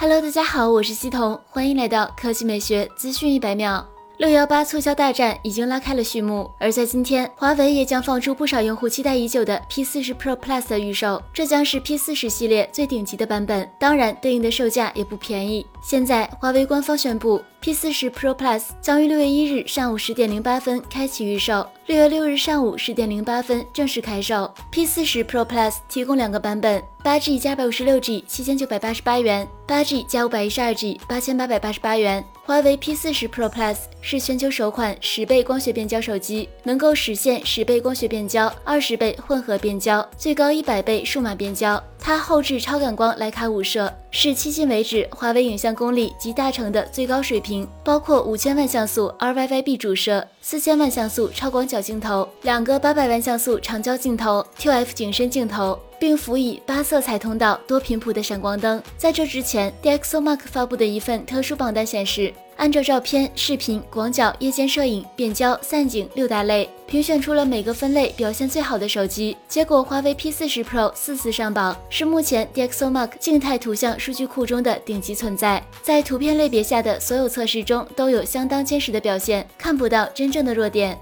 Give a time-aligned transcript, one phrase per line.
[0.00, 3.86] Hello，大家好，我是西彤，欢迎来到科技美学资讯一百秒。
[4.16, 15.66] 六幺八促销大战已经拉开了序幕，而在今天，华为也将放出不少用户期待已久的 P40 Pro Plus 的预售，这将是 P40 系列最顶级的版本，当然对应的售价也不便宜。
[15.82, 24.52] 现在，华为官方宣布，P 四十 Pro Plus 将于六月一日上午十点零八分开启预售，六月六日上午十点零八分正式开售。
[24.70, 32.22] P 四十 Pro Plus 提供两个版本，八 G 加二百五十六 G 七千九百八十八元，八 G 加五百一十二 G 八千八百八十八元。
[32.44, 41.82] 华为 P 四十 Pro Plus 是全球首款十倍光学变焦手机，能够实现十倍光学变焦、二十倍混合变焦、最高一百倍数码变焦。
[42.02, 55.78] 它后置超感光徕卡五摄，是迄今为止华为影像公里及大成的最高水平，包括五千万像素 RYYB 主摄、四千万像素超广角镜头、两个八百万像素长焦镜头、QF 景深镜头。
[56.00, 58.82] 并辅以八色彩通道多频谱的闪光灯。
[58.96, 69.34] 在这之前，DxOMark 发布的一份特殊榜单显示，按照照片、视频、广角、夜间摄影、变焦、散景六大类，评选出了每个分类表现最好的手机。
[69.48, 75.64] 结果，华为 P40 Pro 四次上榜，是目前 DxOMark 静态图像数据库中的顶级存在。
[75.82, 80.98] 在图片类别下的所有测试中，都有相当坚实的表现，看不到真正的弱点。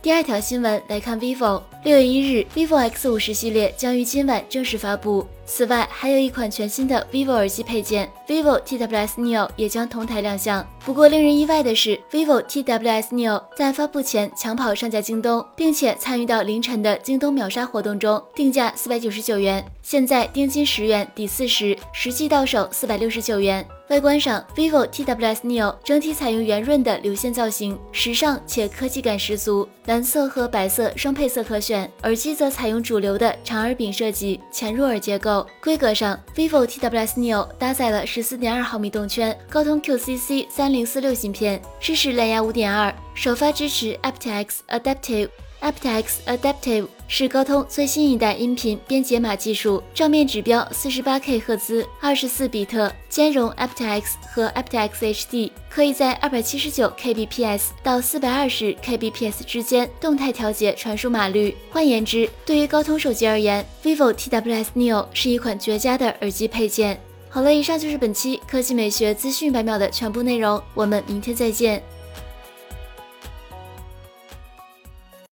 [0.00, 5.26] 第二条新闻来看，vivo 六月一日，vivo X 五十系列将于今晚正式发布。
[5.46, 10.66] 此外，还有一款全新的 vivo 耳机配件，vivo TWS Neo 也将同台亮相。
[10.84, 23.66] 不过，令人意外的是，vivo TWS Neo 在发布前抢跑上架京东，并且参与到凌晨的京东秒杀活动中，定价四百九十九元，现在定金十元抵四十，实际到手四百六十九元。
[23.88, 31.90] 外观上，vivo TWS Neo 整体采用圆润的流线造型，时尚且科技感十足，蓝色和白色双配色可选。
[32.02, 35.33] 耳机则采用主流的长耳柄设计，前入耳结构。
[35.62, 45.30] 规格上，vivo TWS Neo 搭载了十四点二毫米动圈高通 QCC 三零四六芯片，支持蓝牙五点二，首发支持 aptX Adaptive。
[45.64, 61.56] aptX Adaptive 是高通最新一代音频编解码技术，正面指标四十八 K 赫兹，二十四比特，兼容 aptX 和 aptX HD，可以在二百七十九 kbps 到四百二十 kbps 之间动态调节传输码率。
[61.70, 67.00] 换言之，对于高通手机而言，vivo TWS Neo 是一款绝佳的耳机配件。
[67.30, 71.82] 好了，以上就是本期科技美学资讯百秒的全部内容，我们明天再见。